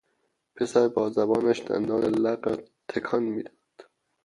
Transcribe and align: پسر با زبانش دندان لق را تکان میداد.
پسر 0.55 0.87
با 0.87 1.09
زبانش 1.15 1.59
دندان 1.67 2.03
لق 2.03 2.47
را 2.47 2.55
تکان 2.87 3.23
میداد. 3.23 3.77